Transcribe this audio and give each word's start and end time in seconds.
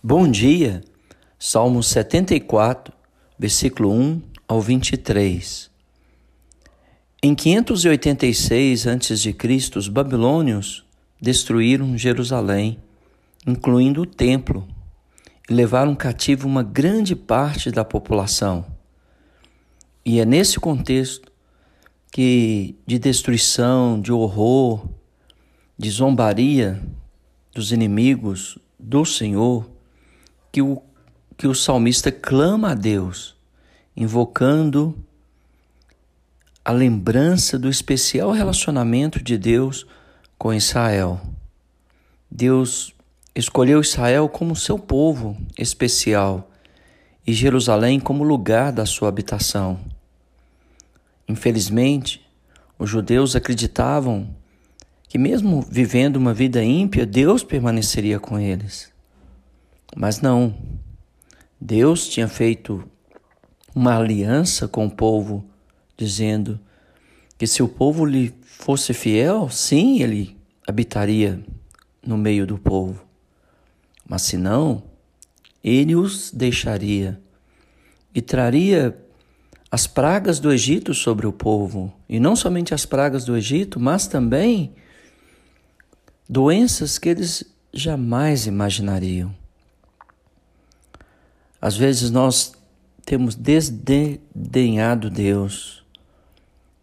Bom 0.00 0.30
dia, 0.30 0.80
Salmo 1.40 1.82
74, 1.82 2.94
versículo 3.36 3.90
1 3.92 4.22
ao 4.46 4.60
23. 4.60 5.68
Em 7.20 7.34
586 7.34 8.86
a.C., 8.86 9.36
os 9.74 9.88
babilônios 9.88 10.84
destruíram 11.20 11.98
Jerusalém, 11.98 12.78
incluindo 13.44 14.02
o 14.02 14.06
templo, 14.06 14.68
e 15.50 15.52
levaram 15.52 15.96
cativo 15.96 16.46
uma 16.46 16.62
grande 16.62 17.16
parte 17.16 17.72
da 17.72 17.84
população. 17.84 18.64
E 20.04 20.20
é 20.20 20.24
nesse 20.24 20.60
contexto 20.60 21.32
que 22.12 22.76
de 22.86 23.00
destruição, 23.00 24.00
de 24.00 24.12
horror, 24.12 24.88
de 25.76 25.90
zombaria 25.90 26.80
dos 27.52 27.72
inimigos 27.72 28.56
do 28.78 29.04
Senhor, 29.04 29.68
que 30.50 30.62
o, 30.62 30.82
que 31.36 31.46
o 31.46 31.54
salmista 31.54 32.10
clama 32.10 32.72
a 32.72 32.74
Deus, 32.74 33.36
invocando 33.96 34.96
a 36.64 36.72
lembrança 36.72 37.58
do 37.58 37.68
especial 37.68 38.30
relacionamento 38.30 39.22
de 39.22 39.38
Deus 39.38 39.86
com 40.36 40.52
Israel. 40.52 41.20
Deus 42.30 42.94
escolheu 43.34 43.80
Israel 43.80 44.28
como 44.28 44.54
seu 44.54 44.78
povo 44.78 45.36
especial 45.56 46.50
e 47.26 47.32
Jerusalém 47.32 47.98
como 47.98 48.22
lugar 48.22 48.72
da 48.72 48.84
sua 48.84 49.08
habitação. 49.08 49.80
Infelizmente, 51.26 52.26
os 52.78 52.88
judeus 52.88 53.34
acreditavam 53.34 54.28
que, 55.08 55.18
mesmo 55.18 55.62
vivendo 55.62 56.16
uma 56.16 56.34
vida 56.34 56.62
ímpia, 56.62 57.06
Deus 57.06 57.42
permaneceria 57.42 58.20
com 58.20 58.38
eles. 58.38 58.92
Mas 59.96 60.20
não. 60.20 60.54
Deus 61.60 62.08
tinha 62.08 62.28
feito 62.28 62.84
uma 63.74 63.96
aliança 63.96 64.66
com 64.68 64.86
o 64.86 64.90
povo, 64.90 65.44
dizendo 65.96 66.58
que 67.36 67.46
se 67.46 67.62
o 67.62 67.68
povo 67.68 68.04
lhe 68.04 68.34
fosse 68.42 68.92
fiel, 68.92 69.48
sim, 69.48 70.02
ele 70.02 70.36
habitaria 70.66 71.42
no 72.04 72.16
meio 72.16 72.46
do 72.46 72.58
povo. 72.58 73.04
Mas 74.08 74.22
se 74.22 74.36
não, 74.36 74.82
ele 75.62 75.94
os 75.94 76.30
deixaria 76.32 77.20
e 78.14 78.20
traria 78.20 78.96
as 79.70 79.86
pragas 79.86 80.40
do 80.40 80.52
Egito 80.52 80.94
sobre 80.94 81.26
o 81.26 81.32
povo. 81.32 81.92
E 82.08 82.18
não 82.18 82.34
somente 82.34 82.72
as 82.72 82.86
pragas 82.86 83.24
do 83.24 83.36
Egito, 83.36 83.78
mas 83.78 84.06
também 84.06 84.74
doenças 86.28 86.98
que 86.98 87.08
eles 87.08 87.44
jamais 87.72 88.46
imaginariam. 88.46 89.34
Às 91.60 91.76
vezes 91.76 92.10
nós 92.10 92.54
temos 93.04 93.34
desdenhado 93.34 95.10
Deus, 95.10 95.84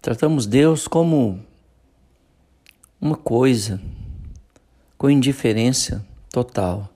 tratamos 0.00 0.46
Deus 0.46 0.86
como 0.86 1.40
uma 3.00 3.16
coisa, 3.16 3.80
com 4.96 5.08
indiferença 5.08 6.06
total, 6.30 6.92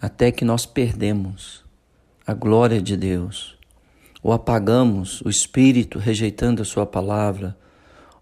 até 0.00 0.30
que 0.30 0.44
nós 0.44 0.66
perdemos 0.66 1.64
a 2.26 2.34
glória 2.34 2.80
de 2.80 2.96
Deus, 2.96 3.56
ou 4.22 4.32
apagamos 4.32 5.22
o 5.22 5.30
Espírito 5.30 5.98
rejeitando 5.98 6.60
a 6.60 6.64
Sua 6.64 6.84
palavra, 6.84 7.56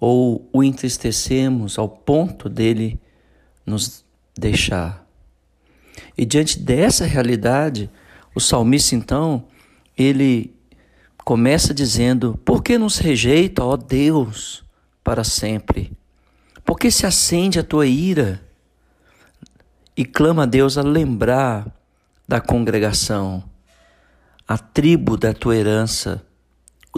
ou 0.00 0.48
o 0.52 0.64
entristecemos 0.64 1.78
ao 1.78 1.88
ponto 1.88 2.48
dele 2.48 2.98
nos 3.66 4.02
deixar. 4.34 5.06
E 6.16 6.24
diante 6.24 6.58
dessa 6.58 7.04
realidade, 7.04 7.90
o 8.34 8.40
salmista, 8.40 8.94
então, 8.94 9.44
ele 9.96 10.54
começa 11.24 11.74
dizendo: 11.74 12.38
Por 12.44 12.62
que 12.62 12.78
nos 12.78 12.98
rejeita, 12.98 13.64
ó 13.64 13.76
Deus, 13.76 14.64
para 15.02 15.24
sempre? 15.24 15.92
Por 16.64 16.78
que 16.78 16.90
se 16.90 17.06
acende 17.06 17.58
a 17.58 17.64
tua 17.64 17.86
ira? 17.86 18.42
E 19.96 20.04
clama 20.04 20.44
a 20.44 20.46
Deus 20.46 20.78
a 20.78 20.82
lembrar 20.82 21.66
da 22.26 22.40
congregação, 22.40 23.42
a 24.46 24.56
tribo 24.56 25.16
da 25.16 25.34
tua 25.34 25.56
herança, 25.56 26.24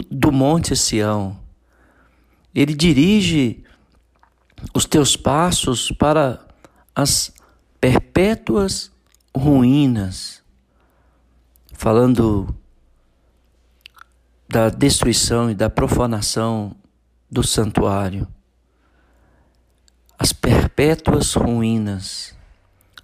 do 0.09 0.31
Monte 0.31 0.75
Sião. 0.75 1.39
Ele 2.53 2.75
dirige 2.75 3.63
os 4.73 4.85
teus 4.85 5.17
passos 5.17 5.91
para 5.91 6.45
as 6.95 7.33
perpétuas 7.81 8.91
ruínas 9.35 10.42
falando 11.83 12.55
da 14.47 14.69
destruição 14.69 15.51
e 15.51 15.53
da 15.53 15.69
profanação 15.69 16.73
do 17.29 17.43
santuário, 17.43 18.25
as 20.17 20.31
perpétuas 20.31 21.33
ruínas. 21.33 22.33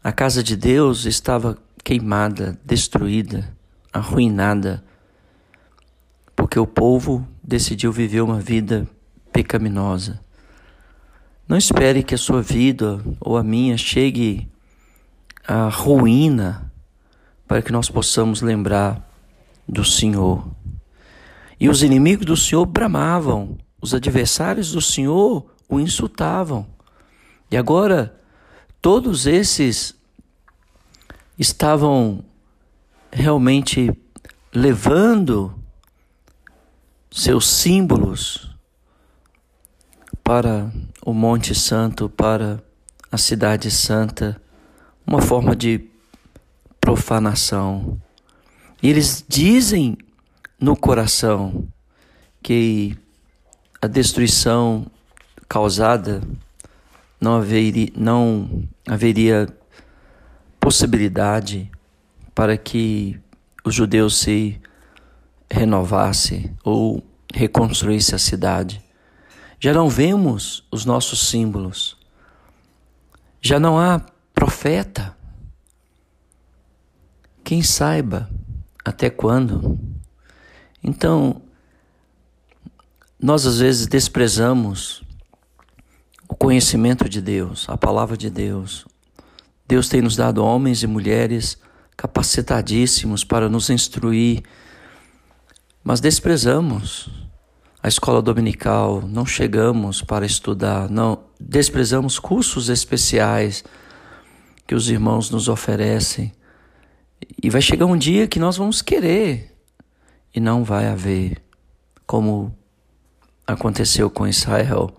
A 0.02 0.14
casa 0.14 0.42
de 0.42 0.56
Deus 0.56 1.06
estava 1.06 1.58
queimada, 1.84 2.58
destruída, 2.64 3.54
arruinada, 3.92 4.82
porque 6.34 6.58
o 6.58 6.66
povo 6.66 7.28
decidiu 7.44 7.92
viver 7.92 8.22
uma 8.22 8.40
vida 8.40 8.88
pecaminosa. 9.34 10.22
Não 11.46 11.58
espere 11.58 12.02
que 12.02 12.16
a 12.16 12.18
sua 12.18 12.42
vida 12.42 13.04
ou 13.20 13.36
a 13.36 13.44
minha 13.44 13.78
chegue 13.78 14.50
à 15.46 15.68
ruína 15.68 16.69
para 17.50 17.64
que 17.64 17.72
nós 17.72 17.90
possamos 17.90 18.44
lembrar 18.44 19.12
do 19.68 19.84
Senhor. 19.84 20.48
E 21.60 21.68
os 21.68 21.82
inimigos 21.82 22.24
do 22.28 22.38
Senhor 22.38 22.64
bramavam, 22.64 23.58
os 23.82 23.92
adversários 23.96 24.72
do 24.72 24.80
Senhor 24.80 25.52
o 25.68 25.80
insultavam. 25.80 26.68
E 27.50 27.58
agora, 27.58 28.16
todos 28.80 29.26
esses 29.26 29.96
estavam 31.40 32.24
realmente 33.12 33.92
levando 34.54 35.56
seus 37.10 37.48
símbolos 37.48 38.56
para 40.24 40.72
o 41.04 41.14
Monte 41.16 41.56
Santo, 41.56 42.08
para 42.08 42.62
a 43.12 43.18
Cidade 43.18 43.72
Santa, 43.72 44.40
uma 45.04 45.20
forma 45.20 45.56
de 45.56 45.90
profanação. 46.90 48.02
E 48.82 48.90
eles 48.90 49.24
dizem 49.28 49.96
no 50.60 50.76
coração 50.76 51.68
que 52.42 52.98
a 53.80 53.86
destruição 53.86 54.88
causada 55.48 56.20
não 57.22 57.36
haveria, 57.36 57.92
não 57.96 58.64
haveria 58.88 59.48
possibilidade 60.60 61.70
para 62.34 62.58
que 62.58 63.20
os 63.64 63.76
judeus 63.76 64.18
se 64.18 64.60
renovasse 65.48 66.52
ou 66.64 67.04
reconstruísse 67.32 68.16
a 68.16 68.18
cidade. 68.18 68.82
Já 69.60 69.74
não 69.74 69.90
vemos 69.90 70.66
os 70.72 70.86
nossos 70.86 71.28
símbolos. 71.28 71.96
Já 73.40 73.60
não 73.60 73.78
há 73.78 74.02
profeta. 74.34 75.19
Quem 77.50 77.64
saiba 77.64 78.30
até 78.86 79.10
quando? 79.10 79.80
Então, 80.84 81.42
nós 83.20 83.44
às 83.48 83.58
vezes 83.58 83.88
desprezamos 83.88 85.02
o 86.28 86.36
conhecimento 86.36 87.10
de 87.10 87.20
Deus, 87.20 87.68
a 87.68 87.76
palavra 87.76 88.16
de 88.16 88.30
Deus. 88.30 88.86
Deus 89.68 89.90
tem 89.90 90.00
nos 90.00 90.16
dado 90.16 90.44
homens 90.44 90.84
e 90.84 90.88
mulheres 90.88 91.58
capacitadíssimos 91.98 93.24
para 93.24 93.50
nos 93.50 93.72
instruir, 93.72 94.44
mas 95.84 96.00
desprezamos 96.00 97.10
a 97.82 97.88
escola 97.88 98.22
dominical, 98.22 99.02
não 99.02 99.26
chegamos 99.26 100.04
para 100.04 100.24
estudar, 100.24 100.88
não 100.88 101.24
desprezamos 101.40 102.20
cursos 102.20 102.70
especiais 102.70 103.64
que 104.68 104.76
os 104.76 104.88
irmãos 104.88 105.32
nos 105.32 105.50
oferecem. 105.50 106.32
E 107.42 107.50
vai 107.50 107.62
chegar 107.62 107.86
um 107.86 107.98
dia 107.98 108.28
que 108.28 108.40
nós 108.40 108.58
vamos 108.58 108.82
querer 108.82 109.56
e 110.34 110.40
não 110.40 110.64
vai 110.64 110.88
haver, 110.88 111.42
como 112.06 112.56
aconteceu 113.46 114.10
com 114.10 114.28
Israel. 114.28 114.92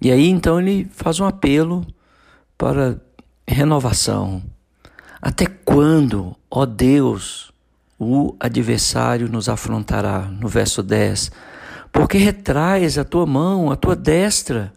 E 0.00 0.10
aí 0.10 0.28
então 0.28 0.60
ele 0.60 0.88
faz 0.92 1.20
um 1.20 1.26
apelo 1.26 1.86
para 2.56 3.00
renovação. 3.46 4.42
Até 5.20 5.46
quando, 5.46 6.34
ó 6.50 6.64
Deus, 6.64 7.52
o 7.98 8.34
adversário 8.40 9.28
nos 9.28 9.48
afrontará? 9.48 10.20
No 10.22 10.48
verso 10.48 10.82
10. 10.82 11.30
Porque 11.92 12.16
retrais 12.16 12.96
a 12.96 13.04
tua 13.04 13.26
mão, 13.26 13.70
a 13.70 13.76
tua 13.76 13.94
destra. 13.94 14.72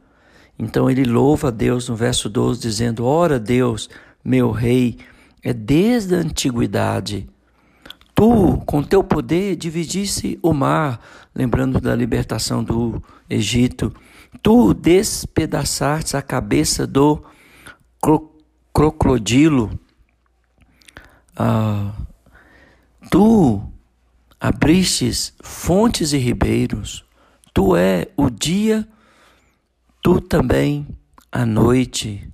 Então 0.60 0.89
ele 0.89 1.06
louva 1.06 1.48
a 1.48 1.51
Deus 1.51 1.88
no 1.88 1.95
verso 1.95 2.30
12, 2.30 2.60
dizendo: 2.60 3.06
Ora, 3.06 3.39
Deus, 3.39 3.89
meu 4.24 4.51
rei, 4.51 4.98
é 5.44 5.54
desde 5.54 6.16
a 6.16 6.19
antiguidade. 6.19 7.28
Tu, 8.16 8.57
com 8.66 8.81
teu 8.81 9.04
poder, 9.04 9.56
dividisse 9.56 10.40
o 10.42 10.54
mar, 10.54 11.00
lembrando 11.36 11.81
da 11.81 11.95
libertação 11.95 12.63
do 12.63 13.04
Egito. 13.30 13.94
Tu 14.42 14.74
despedaçaste 14.74 16.16
a 16.16 16.22
cabeça 16.22 16.88
do 16.88 17.24
cro 18.01 18.31
crocodilo. 18.74 19.78
Ah, 21.36 21.92
tu 23.10 23.62
abristes 24.39 25.34
fontes 25.42 26.13
e 26.13 26.18
ribeiros. 26.18 27.06
Tu 27.54 27.75
é 27.75 28.07
o 28.18 28.30
dia, 28.30 28.88
tu 30.01 30.19
também 30.19 30.88
a 31.31 31.46
noite. 31.46 32.28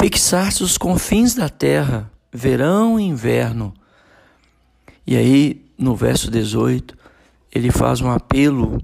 Fixaste 0.00 0.62
os 0.62 0.78
confins 0.78 1.34
da 1.34 1.48
terra, 1.48 2.10
verão 2.32 2.98
e 2.98 3.02
inverno. 3.02 3.74
E 5.06 5.14
aí, 5.14 5.70
no 5.76 5.94
verso 5.94 6.30
18, 6.30 6.96
ele 7.52 7.70
faz 7.70 8.00
um 8.00 8.10
apelo 8.10 8.82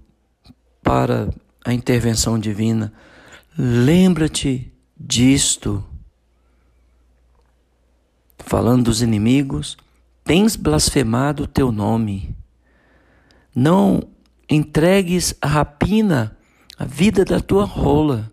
para 0.83 1.33
a 1.65 1.73
intervenção 1.73 2.39
divina. 2.39 2.93
Lembra-te 3.57 4.71
disto. 4.95 5.83
Falando 8.39 8.85
dos 8.85 9.01
inimigos, 9.01 9.77
tens 10.23 10.55
blasfemado 10.55 11.45
o 11.45 11.49
teu 11.49 11.73
nome. 11.73 12.37
Não 13.55 14.03
entregues 14.51 15.35
a 15.41 15.47
rapina 15.49 16.37
a 16.79 16.85
vida 16.85 17.25
da 17.25 17.41
tua 17.41 17.65
rola. 17.65 18.31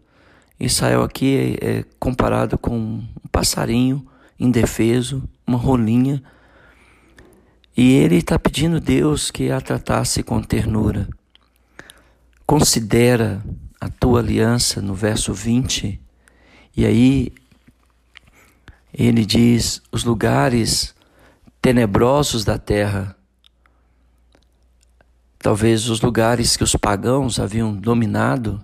Israel 0.66 1.04
aqui 1.04 1.58
é, 1.62 1.80
é 1.80 1.86
comparado 2.00 2.58
com 2.58 2.78
um 2.78 3.08
passarinho 3.32 4.06
indefeso, 4.40 5.28
uma 5.46 5.58
rolinha. 5.58 6.24
E 7.76 7.92
ele 7.94 8.18
está 8.18 8.40
pedindo 8.40 8.78
a 8.78 8.80
Deus 8.80 9.30
que 9.30 9.52
a 9.52 9.60
tratasse 9.60 10.24
com 10.24 10.42
ternura. 10.42 11.08
Considera 12.46 13.44
a 13.80 13.90
tua 13.90 14.20
aliança 14.20 14.82
no 14.82 14.94
verso 14.94 15.34
20, 15.34 16.00
e 16.78 16.86
aí 16.86 17.34
ele 18.94 19.26
diz: 19.26 19.82
os 19.92 20.04
lugares 20.04 20.94
tenebrosos 21.62 22.46
da 22.46 22.58
terra, 22.58 23.16
talvez 25.40 25.90
os 25.90 26.00
lugares 26.00 26.56
que 26.56 26.64
os 26.64 26.76
pagãos 26.76 27.40
haviam 27.40 27.74
dominado, 27.74 28.62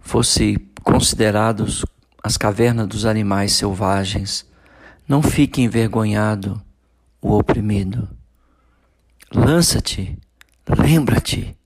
fossem 0.00 0.56
considerados 0.86 1.84
as 2.22 2.36
cavernas 2.36 2.86
dos 2.86 3.04
animais 3.04 3.52
selvagens. 3.52 4.46
Não 5.08 5.20
fique 5.20 5.60
envergonhado 5.60 6.62
o 7.20 7.36
oprimido. 7.36 8.08
Lança-te, 9.34 10.16
lembra-te 10.68 11.56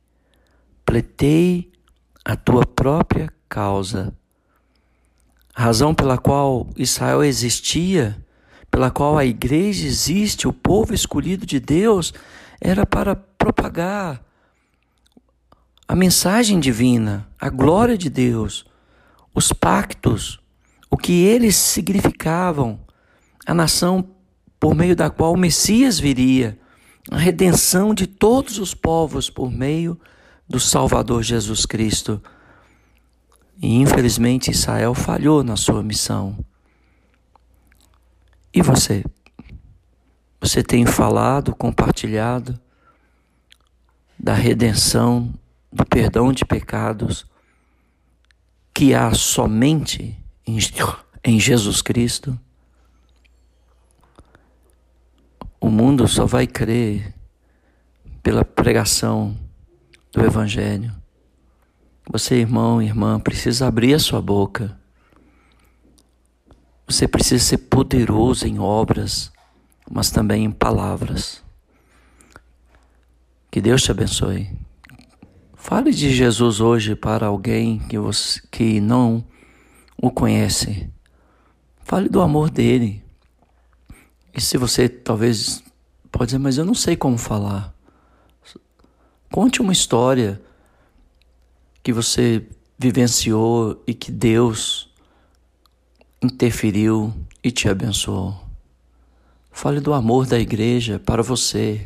Pletei 0.87 1.71
a 2.25 2.35
tua 2.35 2.67
própria 2.67 3.33
causa. 3.49 4.13
A 5.55 5.63
razão 5.63 5.95
pela 5.95 6.19
qual 6.19 6.67
Israel 6.77 7.23
existia, 7.23 8.17
pela 8.71 8.91
qual 8.91 9.17
a 9.17 9.25
igreja 9.25 9.87
existe, 9.87 10.49
o 10.49 10.53
povo 10.53 10.93
escolhido 10.93 11.47
de 11.47 11.61
Deus, 11.61 12.13
era 12.61 12.85
para 12.85 13.15
propagar 13.15 14.21
a 15.87 15.95
mensagem 15.95 16.59
divina, 16.59 17.29
a 17.39 17.49
glória 17.49 17.97
de 17.97 18.11
Deus, 18.11 18.65
os 19.35 19.53
pactos, 19.53 20.41
o 20.91 20.97
que 20.97 21.25
eles 21.25 21.57
significavam, 21.57 22.81
a 23.47 23.55
nação 23.55 24.09
por 24.59 24.75
meio 24.75 24.95
da 24.95 25.09
qual 25.09 25.33
o 25.33 25.39
Messias 25.39 25.99
viria, 25.99 26.59
a 27.11 27.17
redenção 27.17 27.95
de 27.95 28.07
todos 28.07 28.59
os 28.59 28.75
povos 28.75 29.31
por 29.31 29.51
meio 29.51 29.99
do 30.49 30.61
Salvador 30.61 31.23
Jesus 31.23 31.65
Cristo. 31.65 32.23
E 33.63 33.77
infelizmente 33.77 34.51
Israel 34.51 34.95
falhou 34.95 35.43
na 35.43 35.57
sua 35.57 35.83
missão. 35.83 36.45
E 38.53 38.61
você? 38.61 39.05
Você 40.41 40.63
tem 40.63 40.85
falado, 40.85 41.55
compartilhado 41.55 42.59
da 44.19 44.35
redenção, 44.35 45.33
do 45.73 45.85
perdão 45.85 46.33
de 46.33 46.45
pecados 46.45 47.27
que 48.75 48.95
há 48.95 49.13
somente 49.15 50.17
em 51.25 51.39
Jesus 51.39 51.83
Cristo? 51.83 52.39
O 55.61 55.69
mundo 55.69 56.09
só 56.09 56.25
vai 56.25 56.47
crer 56.47 57.15
pela 58.23 58.45
pregação 58.45 59.37
do 60.13 60.25
Evangelho. 60.25 60.95
Você, 62.11 62.37
irmão 62.37 62.83
e 62.83 62.87
irmã, 62.87 63.21
precisa 63.21 63.69
abrir 63.69 63.95
a 63.95 63.99
sua 63.99 64.21
boca. 64.21 64.77
Você 66.89 67.07
precisa 67.07 67.45
ser 67.45 67.59
poderoso 67.59 68.47
em 68.47 68.59
obras, 68.59 69.31
mas 69.89 70.11
também 70.11 70.45
em 70.45 70.51
palavras. 70.51 71.43
Que 73.51 73.61
Deus 73.61 73.83
te 73.83 73.91
abençoe. 73.91 74.51
Fale 75.61 75.91
de 75.93 76.11
Jesus 76.11 76.59
hoje 76.59 76.97
para 76.97 77.27
alguém 77.27 77.79
que, 77.81 77.99
você, 77.99 78.41
que 78.51 78.81
não 78.81 79.23
o 80.01 80.11
conhece. 80.11 80.91
Fale 81.85 82.09
do 82.09 82.23
amor 82.23 82.49
dele. 82.49 83.05
E 84.35 84.41
se 84.41 84.57
você 84.57 84.89
talvez 84.89 85.63
pode 86.11 86.29
dizer, 86.29 86.39
mas 86.39 86.57
eu 86.57 86.65
não 86.65 86.75
sei 86.75 86.97
como 86.97 87.19
falar. 87.19 87.75
Conte 89.31 89.61
uma 89.61 89.71
história 89.71 90.41
que 91.83 91.93
você 91.93 92.43
vivenciou 92.79 93.85
e 93.87 93.93
que 93.93 94.11
Deus 94.11 94.91
interferiu 96.23 97.13
e 97.45 97.51
te 97.51 97.69
abençoou. 97.69 98.35
Fale 99.53 99.79
do 99.79 99.93
amor 99.93 100.27
da 100.27 100.39
igreja 100.39 100.99
para 100.99 101.23
você, 101.23 101.85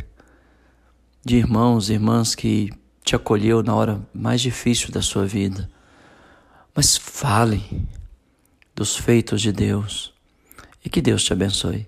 de 1.25 1.37
irmãos 1.37 1.91
e 1.91 1.95
irmãs 1.95 2.37
que 2.37 2.71
te 3.05 3.15
acolheu 3.15 3.63
na 3.63 3.75
hora 3.75 4.01
mais 4.15 4.41
difícil 4.41 4.91
da 4.91 5.03
sua 5.03 5.27
vida. 5.27 5.71
Mas 6.75 6.97
fale 6.97 7.87
dos 8.75 8.97
feitos 8.97 9.43
de 9.43 9.53
Deus 9.53 10.13
e 10.83 10.89
que 10.89 11.03
Deus 11.03 11.23
te 11.23 11.33
abençoe. 11.33 11.87